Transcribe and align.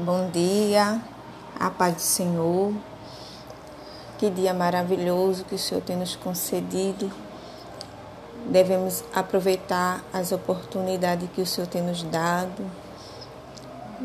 Bom 0.00 0.30
dia, 0.30 1.02
a 1.58 1.70
paz 1.70 1.96
do 1.96 2.00
Senhor. 2.00 2.72
Que 4.16 4.30
dia 4.30 4.54
maravilhoso 4.54 5.44
que 5.44 5.56
o 5.56 5.58
Senhor 5.58 5.80
tem 5.80 5.96
nos 5.96 6.14
concedido. 6.14 7.10
Devemos 8.46 9.02
aproveitar 9.12 10.04
as 10.12 10.30
oportunidades 10.30 11.28
que 11.34 11.42
o 11.42 11.46
Senhor 11.46 11.66
tem 11.66 11.82
nos 11.82 12.04
dado. 12.04 12.64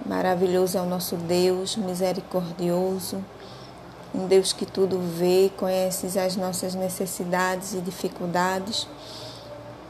Maravilhoso 0.04 0.80
é 0.80 0.82
o 0.82 0.86
nosso 0.88 1.16
Deus, 1.16 1.76
misericordioso, 1.76 3.24
um 4.16 4.26
Deus 4.26 4.52
que 4.52 4.66
tudo 4.66 4.98
vê, 4.98 5.52
conhece 5.56 6.18
as 6.18 6.36
nossas 6.36 6.74
necessidades 6.74 7.76
e 7.76 7.82
dificuldades 7.82 8.88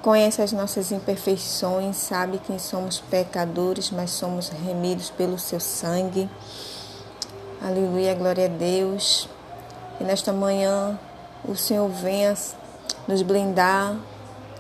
Conhece 0.04 0.42
as 0.42 0.52
nossas 0.52 0.92
imperfeições, 0.92 1.96
sabe 1.96 2.38
que 2.38 2.60
somos 2.60 3.00
pecadores, 3.00 3.90
mas 3.90 4.12
somos 4.12 4.50
remidos 4.50 5.10
pelo 5.10 5.40
seu 5.40 5.62
sangue. 5.62 6.30
Aleluia, 7.62 8.14
glória 8.14 8.48
a 8.48 8.50
Deus. 8.50 9.30
E 10.02 10.04
nesta 10.04 10.34
manhã 10.34 11.00
o 11.48 11.56
Senhor 11.56 11.88
venha 11.88 12.36
nos 13.08 13.22
blindar 13.22 13.96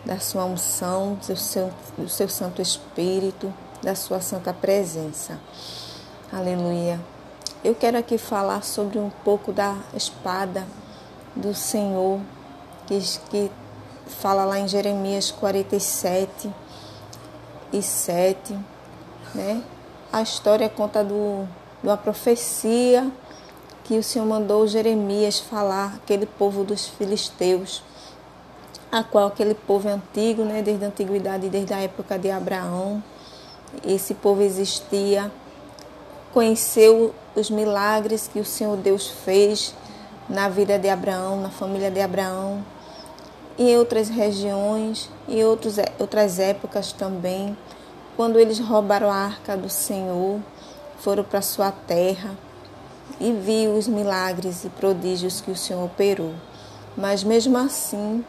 da 0.05 0.17
sua 0.17 0.45
unção, 0.45 1.15
do 1.27 1.35
seu, 1.35 1.69
do 1.97 2.07
seu 2.07 2.29
Santo 2.29 2.61
Espírito, 2.61 3.53
da 3.81 3.95
sua 3.95 4.21
santa 4.21 4.53
presença. 4.53 5.37
Aleluia. 6.31 7.01
Eu 7.61 7.75
quero 7.75 7.97
aqui 7.97 8.17
falar 8.17 8.63
sobre 8.63 8.97
um 8.97 9.09
pouco 9.25 9.51
da 9.51 9.75
espada 9.93 10.65
do 11.35 11.53
Senhor 11.53 12.21
que, 12.87 12.97
que 13.29 13.51
fala 14.07 14.45
lá 14.45 14.59
em 14.59 14.67
Jeremias 14.67 15.31
47 15.31 16.49
e 17.71 17.81
7, 17.81 18.57
né? 19.33 19.61
A 20.11 20.21
história 20.21 20.69
conta 20.69 21.03
do, 21.03 21.47
de 21.81 21.87
uma 21.87 21.97
profecia 21.97 23.11
que 23.83 23.97
o 23.97 24.03
Senhor 24.03 24.25
mandou 24.25 24.67
Jeremias 24.67 25.39
falar 25.39 25.95
aquele 25.95 26.25
povo 26.25 26.63
dos 26.63 26.87
filisteus, 26.87 27.83
a 28.91 29.03
qual 29.03 29.27
aquele 29.27 29.55
povo 29.55 29.89
é 29.89 29.91
antigo, 29.91 30.43
né, 30.43 30.61
desde 30.61 30.85
a 30.85 30.87
antiguidade, 30.87 31.49
desde 31.49 31.73
a 31.73 31.79
época 31.79 32.17
de 32.17 32.29
Abraão, 32.29 33.03
esse 33.85 34.13
povo 34.13 34.41
existia, 34.41 35.31
conheceu 36.31 37.13
os 37.35 37.49
milagres 37.49 38.29
que 38.31 38.39
o 38.39 38.45
Senhor 38.45 38.77
Deus 38.77 39.07
fez 39.07 39.73
na 40.29 40.47
vida 40.47 40.77
de 40.77 40.89
Abraão, 40.89 41.41
na 41.41 41.49
família 41.49 41.89
de 41.89 41.99
Abraão, 41.99 42.63
em 43.57 43.77
outras 43.77 44.09
regiões 44.09 45.09
e 45.27 45.43
outros, 45.43 45.75
outras 45.99 46.39
épocas 46.39 46.91
também, 46.91 47.55
quando 48.15 48.39
eles 48.39 48.59
roubaram 48.59 49.09
a 49.11 49.15
arca 49.15 49.55
do 49.55 49.69
Senhor, 49.69 50.39
foram 50.99 51.23
para 51.23 51.41
sua 51.41 51.71
terra 51.71 52.31
e 53.19 53.31
viu 53.31 53.75
os 53.75 53.87
milagres 53.87 54.63
e 54.63 54.69
prodígios 54.69 55.41
que 55.41 55.51
o 55.51 55.55
Senhor 55.55 55.83
operou. 55.85 56.33
Mas 56.97 57.23
mesmo 57.23 57.57
assim, 57.57 58.23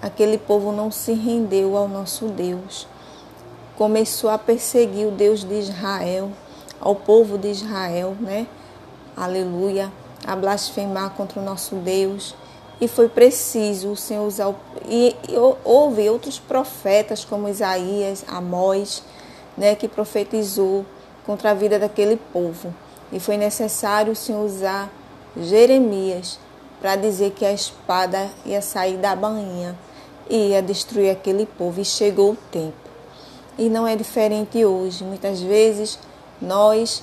aquele 0.00 0.38
povo 0.38 0.72
não 0.72 0.90
se 0.90 1.12
rendeu 1.12 1.76
ao 1.76 1.88
nosso 1.88 2.26
Deus. 2.28 2.86
Começou 3.76 4.30
a 4.30 4.38
perseguir 4.38 5.06
o 5.06 5.10
Deus 5.10 5.44
de 5.44 5.54
Israel, 5.54 6.30
ao 6.80 6.94
povo 6.94 7.36
de 7.36 7.48
Israel, 7.48 8.16
né? 8.20 8.46
Aleluia, 9.16 9.92
a 10.26 10.36
blasfemar 10.36 11.10
contra 11.10 11.40
o 11.40 11.44
nosso 11.44 11.76
Deus 11.76 12.34
e 12.80 12.88
foi 12.88 13.08
preciso 13.08 13.92
o 13.92 13.96
Senhor 13.96 14.26
usar. 14.26 14.48
O, 14.48 14.56
e, 14.88 15.14
e 15.28 15.36
houve 15.64 16.08
outros 16.08 16.38
profetas, 16.38 17.24
como 17.24 17.48
Isaías, 17.48 18.24
Amós, 18.26 19.02
né, 19.56 19.74
que 19.74 19.86
profetizou 19.86 20.86
contra 21.26 21.50
a 21.50 21.54
vida 21.54 21.78
daquele 21.78 22.16
povo. 22.32 22.74
E 23.12 23.20
foi 23.20 23.36
necessário 23.36 24.12
o 24.12 24.16
Senhor 24.16 24.44
usar 24.44 24.90
Jeremias 25.36 26.38
para 26.80 26.96
dizer 26.96 27.32
que 27.32 27.44
a 27.44 27.52
espada 27.52 28.30
ia 28.46 28.62
sair 28.62 28.96
da 28.96 29.14
bainha 29.14 29.76
e 30.28 30.48
ia 30.48 30.62
destruir 30.62 31.10
aquele 31.10 31.44
povo. 31.44 31.80
E 31.80 31.84
chegou 31.84 32.32
o 32.32 32.36
tempo. 32.50 32.74
E 33.58 33.68
não 33.68 33.86
é 33.86 33.94
diferente 33.94 34.64
hoje. 34.64 35.04
Muitas 35.04 35.42
vezes 35.42 35.98
nós, 36.40 37.02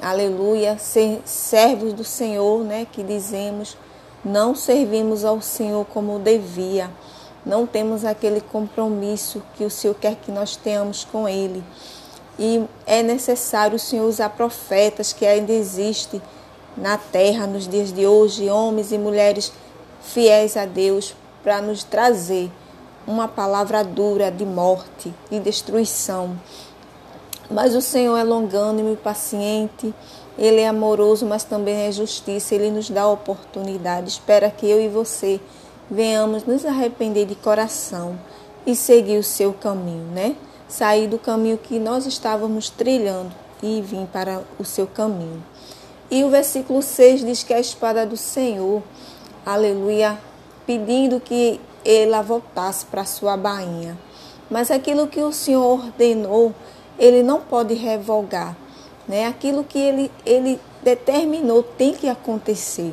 aleluia, 0.00 0.78
ser 0.78 1.20
servos 1.24 1.92
do 1.92 2.04
Senhor, 2.04 2.62
né, 2.62 2.86
que 2.92 3.02
dizemos 3.02 3.76
não 4.24 4.54
servimos 4.54 5.24
ao 5.24 5.40
Senhor 5.40 5.84
como 5.86 6.18
devia, 6.18 6.90
não 7.44 7.66
temos 7.66 8.04
aquele 8.04 8.40
compromisso 8.40 9.42
que 9.54 9.64
o 9.64 9.70
Senhor 9.70 9.94
quer 9.94 10.16
que 10.16 10.32
nós 10.32 10.56
tenhamos 10.56 11.04
com 11.04 11.28
Ele. 11.28 11.62
E 12.38 12.64
é 12.84 13.02
necessário 13.02 13.76
o 13.76 13.78
Senhor 13.78 14.06
usar 14.06 14.30
profetas 14.30 15.12
que 15.12 15.24
ainda 15.24 15.52
existem 15.52 16.20
na 16.76 16.98
terra 16.98 17.46
nos 17.46 17.66
dias 17.66 17.92
de 17.92 18.06
hoje, 18.06 18.50
homens 18.50 18.92
e 18.92 18.98
mulheres 18.98 19.52
fiéis 20.02 20.56
a 20.56 20.66
Deus, 20.66 21.14
para 21.42 21.62
nos 21.62 21.84
trazer 21.84 22.50
uma 23.06 23.28
palavra 23.28 23.84
dura 23.84 24.30
de 24.30 24.44
morte 24.44 25.14
e 25.30 25.38
destruição. 25.38 26.36
Mas 27.50 27.74
o 27.74 27.80
Senhor 27.80 28.16
é 28.16 28.24
longânimo 28.24 28.92
e 28.92 28.96
paciente 28.96 29.94
ele 30.38 30.60
é 30.60 30.68
amoroso, 30.68 31.24
mas 31.24 31.44
também 31.44 31.86
é 31.86 31.92
justiça. 31.92 32.54
Ele 32.54 32.70
nos 32.70 32.90
dá 32.90 33.08
oportunidade. 33.08 34.08
Espera 34.08 34.50
que 34.50 34.68
eu 34.68 34.80
e 34.80 34.88
você 34.88 35.40
venhamos 35.90 36.44
nos 36.44 36.64
arrepender 36.66 37.26
de 37.26 37.34
coração 37.34 38.18
e 38.66 38.74
seguir 38.74 39.18
o 39.18 39.22
seu 39.22 39.52
caminho, 39.54 40.10
né? 40.12 40.36
Sair 40.68 41.06
do 41.06 41.18
caminho 41.18 41.56
que 41.56 41.78
nós 41.78 42.06
estávamos 42.06 42.68
trilhando 42.68 43.32
e 43.62 43.80
vir 43.80 44.06
para 44.12 44.42
o 44.58 44.64
seu 44.64 44.86
caminho. 44.86 45.42
E 46.10 46.22
o 46.22 46.28
versículo 46.28 46.82
6 46.82 47.24
diz 47.24 47.42
que 47.42 47.54
a 47.54 47.60
espada 47.60 48.04
do 48.04 48.16
Senhor, 48.16 48.82
aleluia, 49.44 50.18
pedindo 50.66 51.18
que 51.18 51.60
ela 51.84 52.20
voltasse 52.20 52.84
para 52.86 53.04
sua 53.04 53.36
bainha. 53.36 53.96
Mas 54.50 54.70
aquilo 54.70 55.06
que 55.06 55.20
o 55.20 55.32
Senhor 55.32 55.64
ordenou, 55.64 56.52
ele 56.98 57.22
não 57.22 57.40
pode 57.40 57.74
revogar 57.74 58.56
né? 59.08 59.26
Aquilo 59.26 59.64
que 59.64 59.78
ele, 59.78 60.10
ele 60.24 60.60
determinou 60.82 61.62
tem 61.62 61.94
que 61.94 62.08
acontecer. 62.08 62.92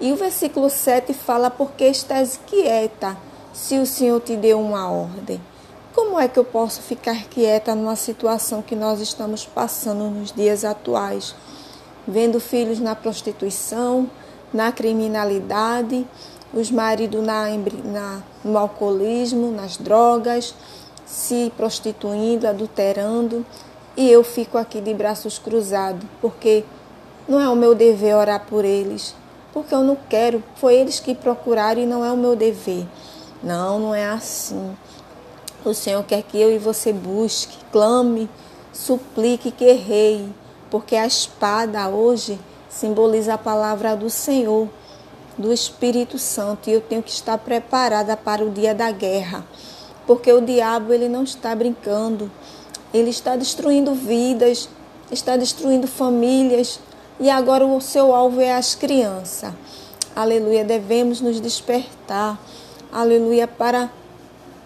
E 0.00 0.12
o 0.12 0.16
versículo 0.16 0.70
7 0.70 1.12
fala: 1.12 1.50
Porque 1.50 1.84
estás 1.84 2.38
quieta 2.46 3.16
se 3.52 3.78
o 3.78 3.86
Senhor 3.86 4.20
te 4.20 4.36
deu 4.36 4.60
uma 4.60 4.90
ordem. 4.90 5.40
Como 5.94 6.18
é 6.18 6.26
que 6.26 6.38
eu 6.38 6.44
posso 6.44 6.80
ficar 6.80 7.24
quieta 7.24 7.74
numa 7.74 7.96
situação 7.96 8.62
que 8.62 8.74
nós 8.74 9.00
estamos 9.00 9.44
passando 9.44 10.08
nos 10.08 10.32
dias 10.32 10.64
atuais? 10.64 11.34
Vendo 12.08 12.40
filhos 12.40 12.80
na 12.80 12.96
prostituição, 12.96 14.10
na 14.52 14.72
criminalidade, 14.72 16.06
os 16.52 16.70
maridos 16.70 17.22
na, 17.22 17.44
na, 17.84 18.22
no 18.42 18.58
alcoolismo, 18.58 19.52
nas 19.52 19.76
drogas, 19.76 20.54
se 21.04 21.52
prostituindo, 21.56 22.46
adulterando 22.46 23.44
e 23.96 24.10
eu 24.10 24.24
fico 24.24 24.56
aqui 24.56 24.80
de 24.80 24.94
braços 24.94 25.38
cruzados, 25.38 26.06
porque 26.20 26.64
não 27.28 27.38
é 27.38 27.48
o 27.48 27.54
meu 27.54 27.74
dever 27.74 28.16
orar 28.16 28.46
por 28.46 28.64
eles, 28.64 29.14
porque 29.52 29.74
eu 29.74 29.82
não 29.82 29.96
quero, 30.08 30.42
foi 30.56 30.76
eles 30.76 30.98
que 30.98 31.14
procuraram 31.14 31.82
e 31.82 31.86
não 31.86 32.04
é 32.04 32.10
o 32.10 32.16
meu 32.16 32.34
dever. 32.34 32.86
Não, 33.42 33.78
não 33.78 33.94
é 33.94 34.06
assim. 34.06 34.74
O 35.64 35.74
Senhor 35.74 36.02
quer 36.04 36.22
que 36.22 36.40
eu 36.40 36.50
e 36.54 36.58
você 36.58 36.92
busque, 36.92 37.58
clame, 37.70 38.30
suplique, 38.72 39.50
guerreie, 39.50 40.32
porque 40.70 40.96
a 40.96 41.06
espada 41.06 41.86
hoje 41.88 42.40
simboliza 42.70 43.34
a 43.34 43.38
palavra 43.38 43.94
do 43.94 44.08
Senhor, 44.08 44.68
do 45.36 45.52
Espírito 45.52 46.18
Santo, 46.18 46.70
e 46.70 46.72
eu 46.72 46.80
tenho 46.80 47.02
que 47.02 47.10
estar 47.10 47.36
preparada 47.36 48.16
para 48.16 48.42
o 48.42 48.50
dia 48.50 48.74
da 48.74 48.90
guerra, 48.90 49.44
porque 50.06 50.32
o 50.32 50.40
diabo 50.40 50.92
ele 50.92 51.08
não 51.08 51.22
está 51.22 51.54
brincando. 51.54 52.30
Ele 52.92 53.10
está 53.10 53.36
destruindo 53.36 53.94
vidas, 53.94 54.68
está 55.10 55.36
destruindo 55.36 55.86
famílias 55.86 56.80
e 57.18 57.30
agora 57.30 57.64
o 57.64 57.80
seu 57.80 58.14
alvo 58.14 58.40
é 58.40 58.54
as 58.54 58.74
crianças. 58.74 59.52
Aleluia, 60.14 60.64
devemos 60.64 61.20
nos 61.20 61.40
despertar. 61.40 62.38
Aleluia, 62.92 63.48
para 63.48 63.90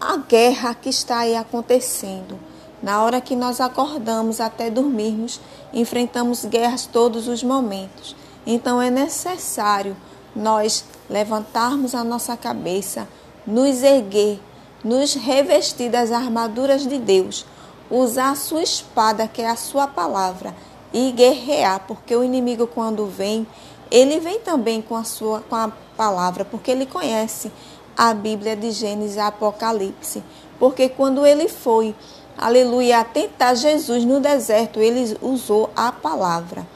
a 0.01 0.17
guerra 0.17 0.75
que 0.75 0.89
está 0.89 1.19
aí 1.19 1.37
acontecendo. 1.37 2.39
Na 2.83 3.03
hora 3.03 3.21
que 3.21 3.37
nós 3.37 3.61
acordamos 3.61 4.41
até 4.41 4.71
dormirmos, 4.71 5.41
enfrentamos 5.73 6.45
guerras 6.45 6.87
todos 6.87 7.29
os 7.29 7.43
momentos. 7.43 8.17
Então 8.47 8.81
é 8.81 8.91
necessário 8.91 9.97
nós 10.35 10.85
levantarmos 11.09 11.95
a 11.95 12.05
nossa 12.05 12.37
cabeça, 12.37 13.09
nos 13.47 13.83
erguer, 13.83 14.41
nos 14.87 15.15
revestir 15.15 15.91
das 15.91 16.13
armaduras 16.13 16.87
de 16.87 16.97
Deus 16.97 17.45
usar 17.91 18.31
a 18.31 18.37
sua 18.37 18.63
espada, 18.63 19.27
que 19.27 19.43
é 19.43 19.49
a 19.49 19.57
sua 19.57 19.89
palavra, 19.89 20.55
e 20.93 21.11
guerrear, 21.11 21.85
porque 21.87 22.15
o 22.15 22.23
inimigo 22.23 22.67
quando 22.69 23.07
vem, 23.07 23.47
ele 23.91 24.21
vem 24.21 24.39
também 24.39 24.81
com 24.81 24.95
a 24.95 25.03
sua 25.03 25.41
com 25.41 25.57
a 25.57 25.73
palavra, 25.97 26.45
porque 26.45 26.71
ele 26.71 26.87
conhece 26.87 27.51
a 27.97 28.15
Bíblia 28.15 28.55
de 28.55 28.71
Gênesis 28.71 29.17
e 29.17 29.21
Apocalipse. 29.21 30.23
Porque 30.59 30.89
quando 30.89 31.27
ele 31.27 31.49
foi 31.49 31.95
aleluia, 32.39 33.05
tentar 33.05 33.55
Jesus 33.55 34.05
no 34.05 34.21
deserto, 34.21 34.79
ele 34.81 35.17
usou 35.21 35.71
a 35.75 35.91
palavra, 35.91 36.67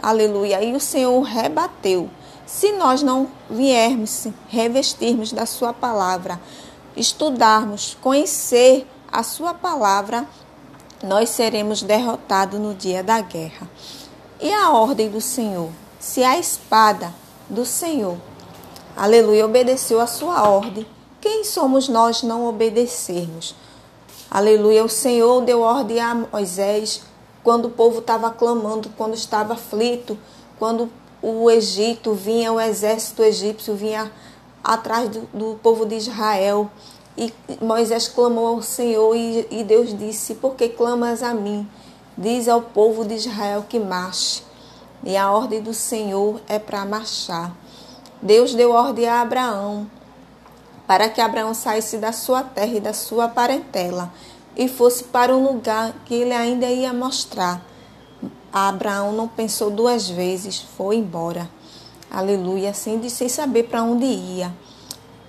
aleluia, 0.00 0.62
e 0.62 0.74
o 0.74 0.80
Senhor 0.80 1.20
rebateu. 1.22 2.08
Se 2.46 2.70
nós 2.72 3.02
não 3.02 3.28
viermos 3.50 4.28
revestirmos 4.48 5.32
da 5.32 5.46
Sua 5.46 5.72
palavra, 5.72 6.40
estudarmos, 6.96 7.96
conhecer 8.00 8.86
a 9.10 9.22
Sua 9.22 9.54
palavra, 9.54 10.26
nós 11.02 11.30
seremos 11.30 11.82
derrotados 11.82 12.58
no 12.58 12.74
dia 12.74 13.02
da 13.02 13.20
guerra. 13.20 13.68
E 14.40 14.52
a 14.52 14.70
ordem 14.70 15.08
do 15.08 15.20
Senhor? 15.20 15.70
Se 16.00 16.22
a 16.22 16.38
espada 16.38 17.14
do 17.48 17.64
Senhor, 17.64 18.16
aleluia, 18.96 19.44
obedeceu 19.44 20.00
a 20.00 20.06
Sua 20.06 20.48
ordem, 20.48 20.86
quem 21.20 21.44
somos 21.44 21.88
nós 21.88 22.22
não 22.22 22.46
obedecermos? 22.46 23.54
Aleluia. 24.30 24.84
O 24.84 24.88
Senhor 24.88 25.42
deu 25.42 25.60
ordem 25.60 26.00
a 26.00 26.14
Moisés 26.14 27.02
quando 27.42 27.66
o 27.66 27.70
povo 27.70 28.00
estava 28.00 28.30
clamando, 28.30 28.90
quando 28.96 29.14
estava 29.14 29.54
aflito, 29.54 30.18
quando 30.58 30.90
o 31.22 31.50
Egito 31.50 32.12
vinha, 32.12 32.52
o 32.52 32.60
exército 32.60 33.22
egípcio 33.22 33.74
vinha 33.74 34.10
atrás 34.74 35.08
do, 35.08 35.20
do 35.32 35.58
povo 35.62 35.86
de 35.86 35.94
Israel. 35.94 36.70
E 37.16 37.32
Moisés 37.62 38.08
clamou 38.08 38.46
ao 38.46 38.62
Senhor 38.62 39.14
e, 39.14 39.46
e 39.50 39.64
Deus 39.64 39.96
disse: 39.96 40.34
Por 40.34 40.54
que 40.54 40.68
clamas 40.68 41.22
a 41.22 41.32
mim? 41.32 41.66
Diz 42.18 42.48
ao 42.48 42.60
povo 42.60 43.04
de 43.04 43.14
Israel 43.14 43.64
que 43.68 43.78
marche. 43.78 44.42
E 45.04 45.16
a 45.16 45.30
ordem 45.30 45.62
do 45.62 45.72
Senhor 45.72 46.40
é 46.48 46.58
para 46.58 46.84
marchar. 46.84 47.54
Deus 48.20 48.54
deu 48.54 48.70
ordem 48.72 49.06
a 49.06 49.20
Abraão 49.20 49.86
para 50.86 51.08
que 51.08 51.20
Abraão 51.20 51.52
saísse 51.52 51.98
da 51.98 52.12
sua 52.12 52.42
terra 52.42 52.76
e 52.76 52.80
da 52.80 52.92
sua 52.92 53.28
parentela 53.28 54.12
e 54.56 54.68
fosse 54.68 55.04
para 55.04 55.36
um 55.36 55.44
lugar 55.44 55.92
que 56.04 56.14
ele 56.14 56.32
ainda 56.32 56.66
ia 56.66 56.92
mostrar. 56.92 57.60
Abraão 58.52 59.12
não 59.12 59.28
pensou 59.28 59.70
duas 59.70 60.08
vezes, 60.08 60.60
foi 60.76 60.96
embora. 60.96 61.50
Aleluia, 62.10 62.70
assim, 62.70 62.98
de 62.98 63.10
sem 63.10 63.28
saber 63.28 63.64
para 63.64 63.82
onde 63.82 64.06
ia. 64.06 64.52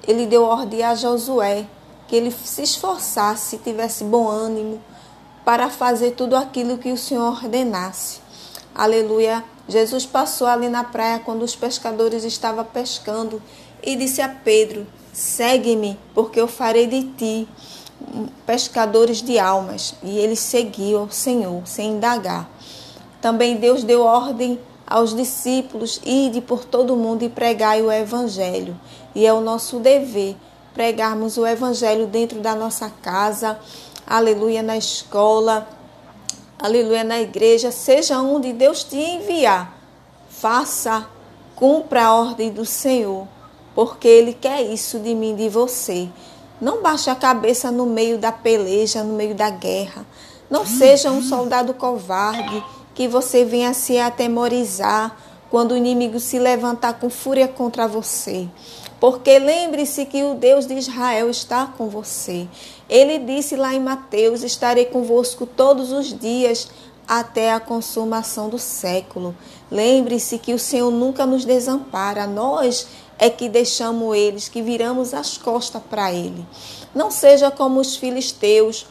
Ele 0.07 0.25
deu 0.25 0.43
ordem 0.43 0.83
a 0.83 0.95
Josué 0.95 1.67
que 2.07 2.15
ele 2.15 2.31
se 2.31 2.61
esforçasse, 2.61 3.57
tivesse 3.57 4.03
bom 4.03 4.27
ânimo 4.27 4.81
para 5.43 5.69
fazer 5.69 6.11
tudo 6.11 6.35
aquilo 6.35 6.77
que 6.77 6.91
o 6.91 6.97
Senhor 6.97 7.27
ordenasse. 7.27 8.19
Aleluia. 8.73 9.43
Jesus 9.67 10.05
passou 10.05 10.47
ali 10.47 10.69
na 10.69 10.83
praia 10.83 11.19
quando 11.19 11.41
os 11.41 11.55
pescadores 11.55 12.23
estavam 12.23 12.63
pescando 12.63 13.41
e 13.83 13.95
disse 13.95 14.21
a 14.21 14.29
Pedro: 14.29 14.87
Segue-me, 15.11 15.99
porque 16.13 16.39
eu 16.39 16.47
farei 16.47 16.87
de 16.87 17.03
ti 17.03 17.47
pescadores 18.45 19.21
de 19.21 19.37
almas. 19.37 19.95
E 20.01 20.17
ele 20.17 20.35
seguiu 20.35 20.99
ao 20.99 21.11
Senhor, 21.11 21.67
sem 21.67 21.93
indagar. 21.93 22.49
Também 23.21 23.57
Deus 23.57 23.83
deu 23.83 24.03
ordem 24.03 24.59
aos 24.87 25.13
discípulos: 25.13 26.01
ide 26.05 26.41
por 26.41 26.63
todo 26.65 26.93
o 26.93 26.97
mundo 26.97 27.23
e 27.23 27.29
pregai 27.29 27.81
o 27.81 27.91
Evangelho. 27.91 28.79
E 29.13 29.25
é 29.25 29.33
o 29.33 29.41
nosso 29.41 29.79
dever 29.79 30.35
pregarmos 30.73 31.37
o 31.37 31.45
Evangelho 31.45 32.07
dentro 32.07 32.39
da 32.39 32.55
nossa 32.55 32.89
casa, 33.01 33.59
aleluia, 34.05 34.61
na 34.61 34.77
escola, 34.77 35.67
aleluia, 36.57 37.03
na 37.03 37.19
igreja, 37.19 37.71
seja 37.71 38.19
onde 38.19 38.53
Deus 38.53 38.83
te 38.83 38.95
enviar. 38.95 39.75
Faça, 40.29 41.07
cumpra 41.55 42.05
a 42.05 42.13
ordem 42.13 42.51
do 42.51 42.63
Senhor 42.63 43.27
porque 43.77 44.07
Ele 44.07 44.33
quer 44.33 44.63
isso 44.63 44.97
de 44.97 45.13
mim, 45.13 45.35
de 45.35 45.49
você. 45.49 46.09
Não 46.59 46.81
baixe 46.81 47.11
a 47.11 47.15
cabeça 47.15 47.69
no 47.69 47.85
meio 47.85 48.17
da 48.17 48.31
peleja, 48.31 49.03
no 49.03 49.13
meio 49.13 49.35
da 49.35 49.51
guerra. 49.51 50.03
Não 50.49 50.65
seja 50.65 51.11
um 51.11 51.21
soldado 51.21 51.75
covarde 51.75 52.63
que 52.97 53.07
você 53.07 53.45
venha 53.45 53.75
se 53.75 53.99
atemorizar 53.99 55.15
quando 55.51 55.73
o 55.73 55.77
inimigo 55.77 56.19
se 56.19 56.39
levantar 56.39 56.93
com 56.93 57.11
fúria 57.11 57.47
contra 57.47 57.87
você. 57.87 58.49
Porque 58.99 59.37
lembre-se 59.37 60.03
que 60.07 60.23
o 60.23 60.33
Deus 60.33 60.65
de 60.65 60.73
Israel 60.73 61.29
está 61.29 61.67
com 61.67 61.89
você. 61.89 62.47
Ele 62.89 63.19
disse 63.19 63.55
lá 63.55 63.71
em 63.75 63.79
Mateus: 63.79 64.41
Estarei 64.41 64.85
convosco 64.85 65.45
todos 65.45 65.91
os 65.91 66.07
dias 66.11 66.69
até 67.07 67.53
a 67.53 67.59
consumação 67.59 68.49
do 68.49 68.57
século. 68.57 69.35
Lembre-se 69.69 70.39
que 70.39 70.55
o 70.55 70.59
Senhor 70.59 70.89
nunca 70.89 71.23
nos 71.23 71.45
desampara. 71.45 72.25
Nós 72.25 72.87
é 73.19 73.29
que 73.29 73.47
deixamos 73.47 74.17
eles, 74.17 74.49
que 74.49 74.63
viramos 74.63 75.13
as 75.13 75.37
costas 75.37 75.83
para 75.87 76.11
ele. 76.11 76.43
Não 76.95 77.11
seja 77.11 77.51
como 77.51 77.79
os 77.79 77.95
filisteus, 77.95 78.87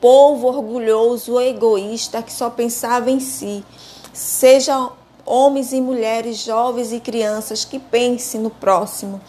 povo 0.00 0.48
orgulhoso, 0.48 1.40
egoísta, 1.40 2.22
que 2.22 2.32
só 2.32 2.50
pensava 2.50 3.10
em 3.10 3.20
si. 3.20 3.64
Seja 4.12 4.90
homens 5.24 5.72
e 5.72 5.80
mulheres, 5.80 6.38
jovens 6.38 6.92
e 6.92 7.00
crianças 7.00 7.64
que 7.64 7.78
pensem 7.78 8.40
no 8.40 8.50
próximo. 8.50 9.20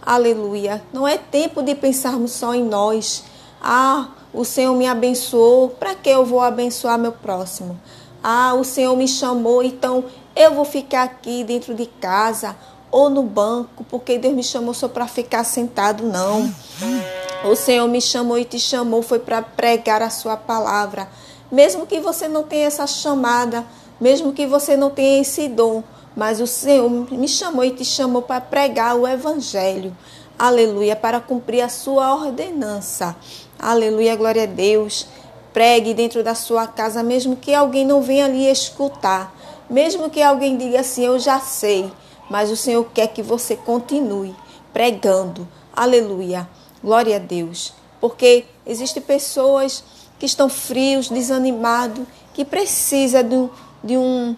Aleluia. 0.00 0.82
Não 0.92 1.06
é 1.06 1.18
tempo 1.18 1.62
de 1.62 1.74
pensarmos 1.74 2.32
só 2.32 2.54
em 2.54 2.64
nós. 2.64 3.24
Ah, 3.60 4.08
o 4.32 4.44
Senhor 4.44 4.74
me 4.74 4.86
abençoou, 4.86 5.70
para 5.70 5.94
que 5.94 6.08
eu 6.08 6.24
vou 6.24 6.40
abençoar 6.40 6.98
meu 6.98 7.12
próximo? 7.12 7.78
Ah, 8.22 8.54
o 8.54 8.64
Senhor 8.64 8.96
me 8.96 9.08
chamou, 9.08 9.62
então 9.62 10.04
eu 10.34 10.54
vou 10.54 10.64
ficar 10.64 11.04
aqui 11.04 11.44
dentro 11.44 11.74
de 11.74 11.86
casa 11.86 12.56
ou 12.90 13.10
no 13.10 13.22
banco, 13.22 13.84
porque 13.84 14.18
Deus 14.18 14.34
me 14.34 14.42
chamou 14.42 14.72
só 14.72 14.88
para 14.88 15.06
ficar 15.06 15.44
sentado, 15.44 16.04
não. 16.04 16.52
O 17.44 17.54
Senhor 17.54 17.86
me 17.88 18.00
chamou 18.00 18.38
e 18.38 18.44
te 18.44 18.58
chamou 18.58 19.02
foi 19.02 19.18
para 19.18 19.42
pregar 19.42 20.02
a 20.02 20.10
sua 20.10 20.36
palavra. 20.36 21.08
Mesmo 21.50 21.86
que 21.86 22.00
você 22.00 22.28
não 22.28 22.42
tenha 22.42 22.66
essa 22.66 22.86
chamada, 22.86 23.64
mesmo 24.00 24.32
que 24.32 24.46
você 24.46 24.76
não 24.76 24.90
tenha 24.90 25.20
esse 25.20 25.48
dom, 25.48 25.82
mas 26.16 26.40
o 26.40 26.46
Senhor 26.46 26.90
me 27.12 27.28
chamou 27.28 27.64
e 27.64 27.70
te 27.70 27.84
chamou 27.84 28.22
para 28.22 28.40
pregar 28.40 28.96
o 28.96 29.06
evangelho. 29.06 29.96
Aleluia, 30.38 30.94
para 30.94 31.20
cumprir 31.20 31.62
a 31.62 31.68
sua 31.68 32.14
ordenança. 32.14 33.16
Aleluia, 33.58 34.16
glória 34.16 34.44
a 34.44 34.46
Deus. 34.46 35.06
Pregue 35.52 35.94
dentro 35.94 36.22
da 36.22 36.34
sua 36.34 36.66
casa, 36.66 37.02
mesmo 37.02 37.36
que 37.36 37.54
alguém 37.54 37.84
não 37.84 38.02
venha 38.02 38.26
ali 38.26 38.48
escutar, 38.48 39.34
mesmo 39.68 40.10
que 40.10 40.22
alguém 40.22 40.56
diga 40.56 40.80
assim, 40.80 41.04
eu 41.04 41.18
já 41.18 41.40
sei 41.40 41.90
mas 42.28 42.50
o 42.50 42.56
Senhor 42.56 42.84
quer 42.92 43.08
que 43.08 43.22
você 43.22 43.56
continue 43.56 44.34
pregando. 44.72 45.48
Aleluia. 45.74 46.48
Glória 46.82 47.16
a 47.16 47.18
Deus. 47.18 47.74
Porque 48.00 48.44
existem 48.66 49.02
pessoas 49.02 49.82
que 50.18 50.26
estão 50.26 50.48
frios, 50.48 51.08
desanimados, 51.08 52.06
que 52.34 52.44
precisam 52.44 53.22
de, 53.22 53.50
de 53.84 53.96
um, 53.96 54.36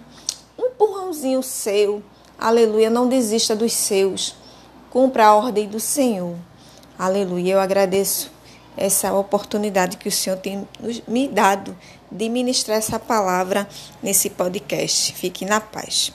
um 0.59 0.67
empurrãozinho 0.67 1.43
seu. 1.43 2.03
Aleluia. 2.39 2.91
Não 2.91 3.09
desista 3.09 3.55
dos 3.55 3.73
seus. 3.73 4.35
Cumpra 4.91 5.27
a 5.27 5.35
ordem 5.35 5.69
do 5.69 5.81
Senhor. 5.81 6.35
Aleluia. 6.99 7.55
Eu 7.55 7.61
agradeço 7.61 8.31
essa 8.77 9.13
oportunidade 9.13 9.97
que 9.97 10.09
o 10.09 10.13
Senhor 10.13 10.37
tem 10.39 10.67
me 11.07 11.29
dado 11.29 11.77
de 12.11 12.29
ministrar 12.29 12.79
essa 12.79 12.99
palavra 12.99 13.69
nesse 14.03 14.31
podcast. 14.31 15.13
Fique 15.15 15.45
na 15.45 15.61
paz. 15.61 16.13